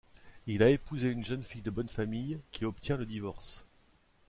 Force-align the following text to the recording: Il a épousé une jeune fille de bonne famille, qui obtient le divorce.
Il 0.47 0.63
a 0.63 0.71
épousé 0.71 1.09
une 1.11 1.23
jeune 1.23 1.43
fille 1.43 1.61
de 1.61 1.69
bonne 1.69 1.87
famille, 1.87 2.39
qui 2.51 2.65
obtient 2.65 2.97
le 2.97 3.05
divorce. 3.05 3.65